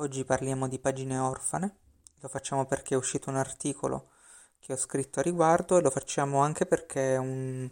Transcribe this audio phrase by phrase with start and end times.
[0.00, 1.76] Oggi parliamo di pagine orfane,
[2.20, 4.12] lo facciamo perché è uscito un articolo
[4.58, 7.70] che ho scritto a riguardo e lo facciamo anche perché un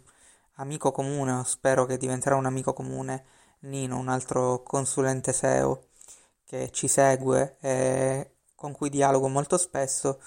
[0.57, 3.25] amico comune, o spero che diventerà un amico comune,
[3.61, 5.87] Nino, un altro consulente SEO
[6.45, 10.21] che ci segue e con cui dialogo molto spesso,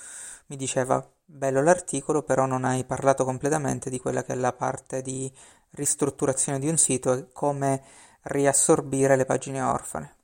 [0.47, 5.03] mi diceva bello l'articolo, però non hai parlato completamente di quella che è la parte
[5.03, 5.33] di
[5.71, 7.81] ristrutturazione di un sito e come
[8.23, 10.17] riassorbire le pagine orfane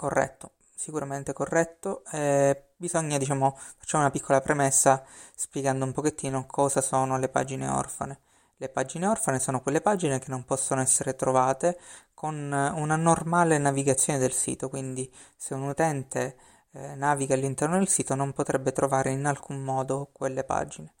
[0.00, 2.02] corretto, sicuramente corretto.
[2.10, 5.04] Eh, bisogna, diciamo, facciamo una piccola premessa
[5.34, 8.20] spiegando un pochettino cosa sono le pagine orfane.
[8.56, 11.78] Le pagine orfane sono quelle pagine che non possono essere trovate
[12.14, 16.36] con una normale navigazione del sito, quindi se un utente
[16.72, 20.94] eh, naviga all'interno del sito non potrebbe trovare in alcun modo quelle pagine.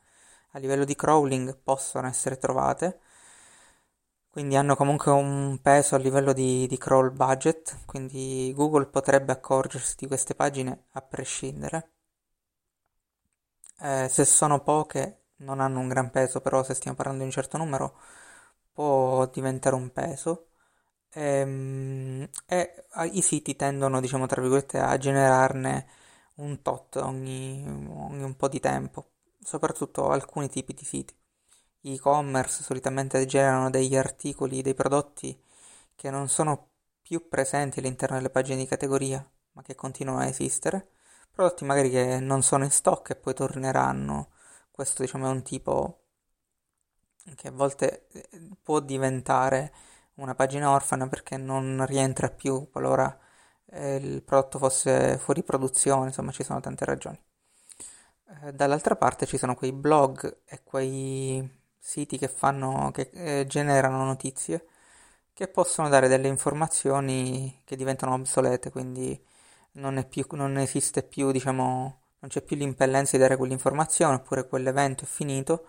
[0.52, 3.00] A livello di crawling possono essere trovate,
[4.30, 9.94] quindi hanno comunque un peso a livello di, di crawl budget, quindi Google potrebbe accorgersi
[9.98, 11.90] di queste pagine a prescindere.
[13.82, 17.32] Eh, se sono poche non hanno un gran peso, però se stiamo parlando di un
[17.32, 17.98] certo numero
[18.72, 20.48] può diventare un peso.
[21.14, 25.86] Ehm, e, e i siti tendono, diciamo, tra virgolette, a generarne
[26.36, 29.12] un tot ogni, ogni un po' di tempo,
[29.42, 31.14] soprattutto alcuni tipi di siti
[31.82, 35.38] e-commerce solitamente generano degli articoli, dei prodotti
[35.94, 36.68] che non sono
[37.02, 40.88] più presenti all'interno delle pagine di categoria, ma che continuano a esistere,
[41.30, 44.30] prodotti magari che non sono in stock e poi torneranno.
[44.70, 46.04] Questo diciamo è un tipo
[47.34, 48.28] che a volte eh,
[48.62, 49.72] può diventare
[50.14, 53.18] una pagina orfana perché non rientra più qualora
[53.66, 57.20] eh, il prodotto fosse fuori produzione, insomma ci sono tante ragioni.
[58.42, 64.04] Eh, dall'altra parte ci sono quei blog e quei siti che fanno, che eh, generano
[64.04, 64.66] notizie
[65.32, 69.18] che possono dare delle informazioni che diventano obsolete, quindi
[69.72, 75.04] non, più, non esiste più, diciamo, non c'è più l'impellenza di dare quell'informazione oppure quell'evento
[75.04, 75.66] è finito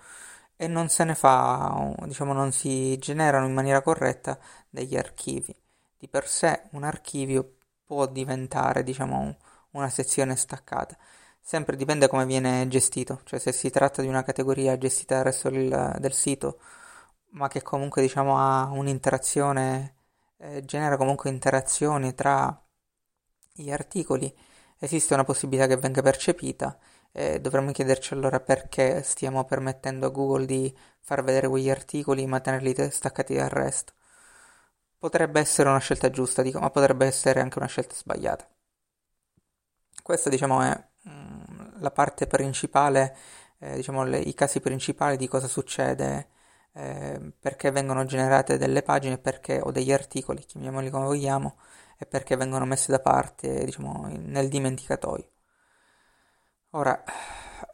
[0.57, 4.37] e non se ne fa, diciamo, non si generano in maniera corretta
[4.69, 5.55] degli archivi.
[5.97, 7.55] Di per sé un archivio
[7.85, 9.37] può diventare, diciamo,
[9.71, 10.97] una sezione staccata.
[11.41, 15.49] Sempre dipende come viene gestito, cioè se si tratta di una categoria gestita dal resto
[15.49, 16.59] del, del sito,
[17.31, 19.95] ma che comunque diciamo ha un'interazione,
[20.37, 22.63] eh, genera comunque interazioni tra
[23.53, 24.33] gli articoli,
[24.79, 26.77] esiste una possibilità che venga percepita
[27.11, 32.39] e dovremmo chiederci allora perché stiamo permettendo a Google di far vedere quegli articoli ma
[32.39, 33.93] tenerli staccati dal resto.
[34.97, 38.47] Potrebbe essere una scelta giusta, dico, ma potrebbe essere anche una scelta sbagliata.
[40.03, 40.90] Questa diciamo è
[41.81, 43.15] la parte principale,
[43.59, 46.29] eh, diciamo le, i casi principali di cosa succede,
[46.73, 51.57] eh, perché vengono generate delle pagine perché, o degli articoli, chiamiamoli come vogliamo,
[51.97, 55.29] e perché vengono messe da parte, diciamo, nel dimenticatoio.
[56.71, 57.03] Ora,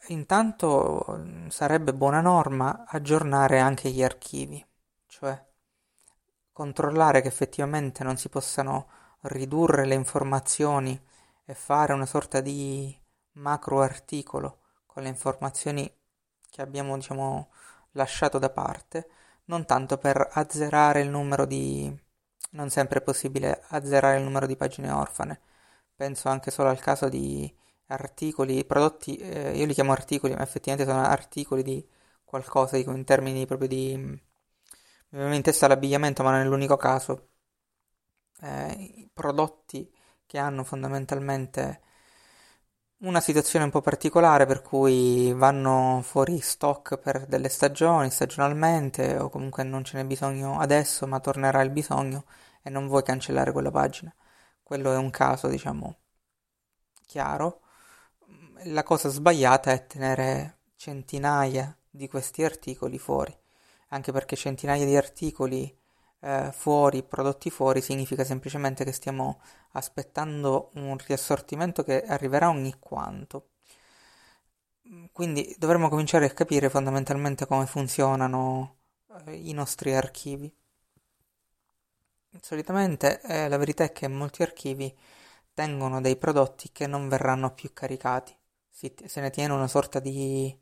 [0.07, 4.65] intanto sarebbe buona norma aggiornare anche gli archivi,
[5.07, 5.45] cioè
[6.51, 8.89] controllare che effettivamente non si possano
[9.21, 10.99] ridurre le informazioni
[11.45, 12.97] e fare una sorta di
[13.37, 15.91] macro articolo con le informazioni
[16.49, 17.49] che abbiamo diciamo
[17.91, 19.09] lasciato da parte,
[19.45, 22.05] non tanto per azzerare il numero di
[22.51, 25.41] non sempre è possibile azzerare il numero di pagine orfane.
[25.95, 27.53] Penso anche solo al caso di
[27.87, 31.85] articoli, prodotti, eh, io li chiamo articoli, ma effettivamente sono articoli di
[32.23, 33.95] qualcosa, dico in termini proprio di...
[33.97, 34.19] mi
[35.09, 37.29] viene in testa l'abbigliamento, ma non è l'unico caso.
[38.41, 39.91] Eh, prodotti
[40.25, 41.81] che hanno fondamentalmente
[42.99, 49.29] una situazione un po' particolare per cui vanno fuori stock per delle stagioni, stagionalmente, o
[49.29, 52.25] comunque non ce n'è bisogno adesso, ma tornerà il bisogno
[52.63, 54.13] e non vuoi cancellare quella pagina.
[54.63, 55.97] Quello è un caso, diciamo,
[57.05, 57.61] chiaro.
[58.65, 63.35] La cosa sbagliata è tenere centinaia di questi articoli fuori,
[63.89, 65.76] anche perché centinaia di articoli
[66.51, 69.39] fuori, prodotti fuori, significa semplicemente che stiamo
[69.73, 73.49] aspettando un riassortimento che arriverà ogni quanto.
[75.11, 78.77] Quindi dovremmo cominciare a capire fondamentalmente come funzionano
[79.25, 80.53] eh, i nostri archivi.
[82.41, 84.95] Solitamente eh, la verità è che molti archivi
[85.53, 88.35] tengono dei prodotti che non verranno più caricati,
[88.69, 90.55] si, se ne tiene una sorta di,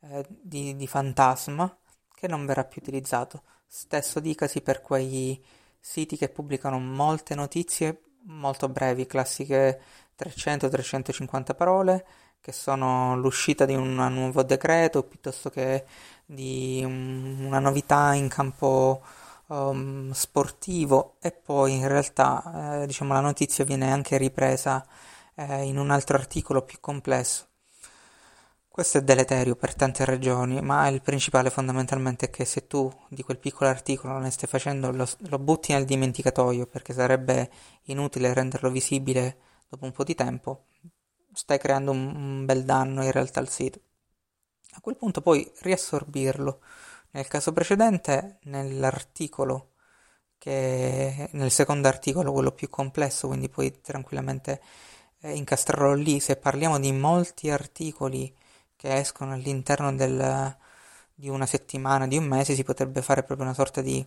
[0.00, 1.76] eh, di, di fantasma
[2.24, 3.42] che non verrà più utilizzato.
[3.66, 5.42] Stesso dicasi per quei
[5.78, 9.78] siti che pubblicano molte notizie molto brevi, classiche
[10.18, 12.06] 300-350 parole,
[12.40, 15.84] che sono l'uscita di un nuovo decreto piuttosto che
[16.24, 19.02] di una novità in campo
[19.48, 24.86] um, sportivo e poi in realtà eh, diciamo, la notizia viene anche ripresa
[25.34, 27.48] eh, in un altro articolo più complesso.
[28.74, 33.22] Questo è deleterio per tante ragioni, ma il principale fondamentalmente è che se tu di
[33.22, 37.52] quel piccolo articolo ne stai facendo, lo, lo butti nel dimenticatoio perché sarebbe
[37.84, 39.36] inutile renderlo visibile
[39.68, 40.64] dopo un po' di tempo,
[41.32, 43.80] stai creando un, un bel danno in realtà al sito.
[44.72, 46.60] A quel punto puoi riassorbirlo.
[47.12, 49.74] Nel caso precedente, nell'articolo
[50.36, 54.60] che nel secondo articolo, quello più complesso, quindi puoi tranquillamente
[55.20, 56.18] eh, incastrarlo lì.
[56.18, 58.42] Se parliamo di molti articoli
[58.84, 60.54] che escono all'interno del,
[61.14, 64.06] di una settimana, di un mese, si potrebbe fare proprio una sorta di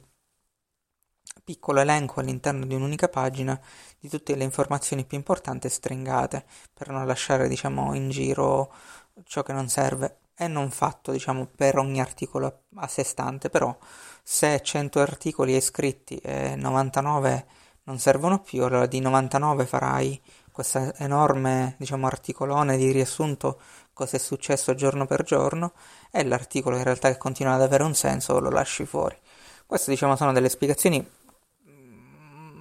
[1.43, 3.59] piccolo elenco all'interno di un'unica pagina
[3.99, 8.71] di tutte le informazioni più importanti stringate per non lasciare diciamo in giro
[9.23, 10.19] ciò che non serve.
[10.35, 13.75] È non fatto diciamo per ogni articolo a sé stante però
[14.21, 17.47] se 100 articoli hai scritti e 99
[17.85, 20.21] non servono più allora di 99 farai
[20.57, 23.59] questo enorme diciamo articolone di riassunto
[23.93, 25.73] cosa è successo giorno per giorno
[26.09, 29.15] e l'articolo in realtà che continua ad avere un senso lo lasci fuori
[29.67, 31.07] queste diciamo sono delle spiegazioni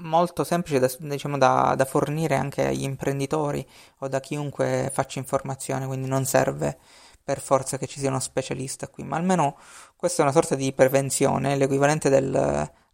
[0.00, 3.66] molto semplici da, diciamo, da, da fornire anche agli imprenditori
[4.00, 6.76] o da chiunque faccia informazione quindi non serve
[7.24, 9.56] per forza che ci sia uno specialista qui, ma almeno
[9.96, 12.30] questa è una sorta di prevenzione, l'equivalente del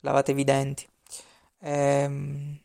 [0.01, 0.89] lavatevi i denti.
[1.61, 2.62] Ehm,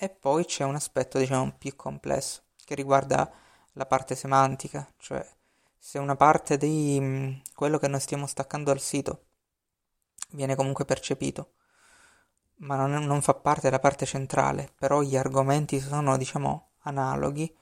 [0.00, 3.30] e poi c'è un aspetto, diciamo, più complesso, che riguarda
[3.72, 5.26] la parte semantica, cioè
[5.76, 9.24] se una parte di quello che noi stiamo staccando dal sito
[10.30, 11.54] viene comunque percepito,
[12.58, 17.52] ma non, non fa parte della parte centrale, però gli argomenti sono, diciamo, analoghi,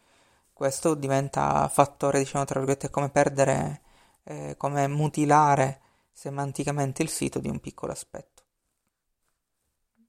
[0.52, 3.82] questo diventa fattore, diciamo, tra virgolette, come perdere,
[4.24, 5.80] eh, come mutilare
[6.12, 8.42] semanticamente il sito di un piccolo aspetto.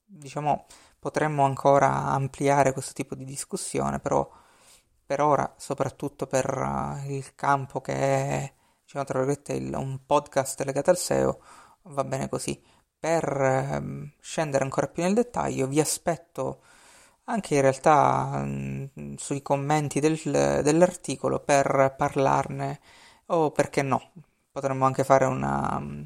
[0.06, 0.66] Diciamo,
[1.00, 4.30] potremmo ancora ampliare questo tipo di discussione, però
[5.06, 8.54] per ora, soprattutto per uh, il campo che è,
[8.84, 9.22] diciamo, tra
[9.54, 11.40] il, un podcast legato al SEO,
[11.84, 12.62] va bene così.
[13.00, 16.62] Per um, scendere ancora più nel dettaglio, vi aspetto
[17.26, 22.80] anche in realtà mh, mm, sui commenti del, dell'articolo per parlarne
[23.28, 24.12] o perché no,
[24.52, 26.04] potremmo anche fare una, mm,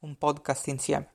[0.00, 1.11] un podcast insieme.